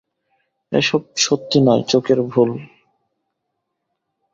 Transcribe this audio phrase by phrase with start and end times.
[0.71, 2.49] এ সব সত্যি নয়, চোখের ভুল।